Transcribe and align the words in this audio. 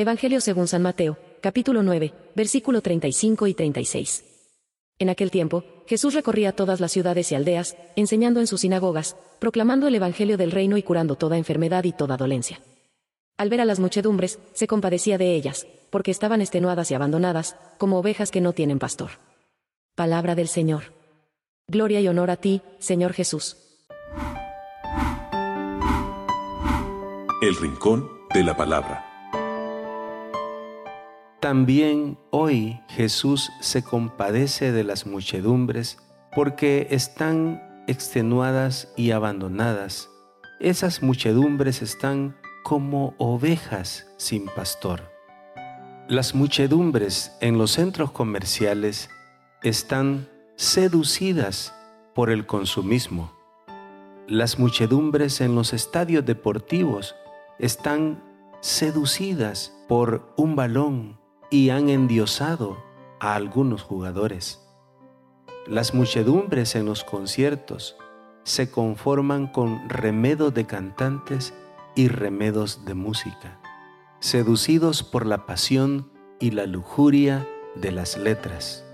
Evangelio 0.00 0.40
según 0.40 0.68
San 0.68 0.82
Mateo, 0.82 1.18
capítulo 1.40 1.82
9, 1.82 2.14
versículo 2.36 2.82
35 2.82 3.48
y 3.48 3.54
36. 3.54 4.24
En 5.00 5.08
aquel 5.08 5.32
tiempo, 5.32 5.64
Jesús 5.88 6.14
recorría 6.14 6.52
todas 6.52 6.78
las 6.78 6.92
ciudades 6.92 7.32
y 7.32 7.34
aldeas, 7.34 7.76
enseñando 7.96 8.38
en 8.38 8.46
sus 8.46 8.60
sinagogas, 8.60 9.16
proclamando 9.40 9.88
el 9.88 9.96
Evangelio 9.96 10.36
del 10.36 10.52
reino 10.52 10.76
y 10.76 10.84
curando 10.84 11.16
toda 11.16 11.36
enfermedad 11.36 11.82
y 11.82 11.90
toda 11.90 12.16
dolencia. 12.16 12.60
Al 13.38 13.48
ver 13.48 13.60
a 13.60 13.64
las 13.64 13.80
muchedumbres, 13.80 14.38
se 14.54 14.68
compadecía 14.68 15.18
de 15.18 15.34
ellas, 15.34 15.66
porque 15.90 16.12
estaban 16.12 16.42
extenuadas 16.42 16.92
y 16.92 16.94
abandonadas, 16.94 17.56
como 17.76 17.98
ovejas 17.98 18.30
que 18.30 18.40
no 18.40 18.52
tienen 18.52 18.78
pastor. 18.78 19.10
Palabra 19.96 20.36
del 20.36 20.46
Señor. 20.46 20.92
Gloria 21.66 22.00
y 22.00 22.06
honor 22.06 22.30
a 22.30 22.36
ti, 22.36 22.62
Señor 22.78 23.14
Jesús. 23.14 23.56
El 27.42 27.56
Rincón 27.56 28.08
de 28.32 28.44
la 28.44 28.56
Palabra. 28.56 29.07
También 31.40 32.18
hoy 32.30 32.80
Jesús 32.88 33.52
se 33.60 33.84
compadece 33.84 34.72
de 34.72 34.82
las 34.82 35.06
muchedumbres 35.06 35.98
porque 36.34 36.88
están 36.90 37.84
extenuadas 37.86 38.92
y 38.96 39.12
abandonadas. 39.12 40.10
Esas 40.58 41.00
muchedumbres 41.00 41.80
están 41.80 42.36
como 42.64 43.14
ovejas 43.18 44.08
sin 44.16 44.46
pastor. 44.46 45.12
Las 46.08 46.34
muchedumbres 46.34 47.30
en 47.40 47.56
los 47.56 47.70
centros 47.70 48.10
comerciales 48.10 49.08
están 49.62 50.28
seducidas 50.56 51.72
por 52.16 52.30
el 52.30 52.46
consumismo. 52.46 53.32
Las 54.26 54.58
muchedumbres 54.58 55.40
en 55.40 55.54
los 55.54 55.72
estadios 55.72 56.26
deportivos 56.26 57.14
están 57.60 58.20
seducidas 58.60 59.72
por 59.86 60.34
un 60.36 60.56
balón 60.56 61.17
y 61.50 61.70
han 61.70 61.88
endiosado 61.88 62.82
a 63.20 63.34
algunos 63.34 63.82
jugadores. 63.82 64.60
Las 65.66 65.94
muchedumbres 65.94 66.74
en 66.74 66.86
los 66.86 67.04
conciertos 67.04 67.96
se 68.44 68.70
conforman 68.70 69.46
con 69.46 69.88
remedos 69.88 70.54
de 70.54 70.66
cantantes 70.66 71.52
y 71.94 72.08
remedos 72.08 72.84
de 72.84 72.94
música, 72.94 73.60
seducidos 74.20 75.02
por 75.02 75.26
la 75.26 75.46
pasión 75.46 76.10
y 76.40 76.52
la 76.52 76.66
lujuria 76.66 77.46
de 77.74 77.92
las 77.92 78.16
letras. 78.16 78.84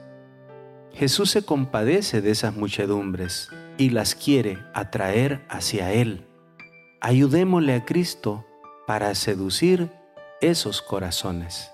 Jesús 0.93 1.31
se 1.31 1.45
compadece 1.45 2.21
de 2.21 2.31
esas 2.31 2.57
muchedumbres 2.57 3.49
y 3.79 3.91
las 3.91 4.15
quiere 4.15 4.59
atraer 4.75 5.45
hacia 5.49 5.93
Él. 5.93 6.27
Ayudémosle 7.01 7.75
a 7.75 7.85
Cristo 7.85 8.47
para 8.87 9.15
seducir 9.15 9.91
esos 10.41 10.83
corazones. 10.83 11.74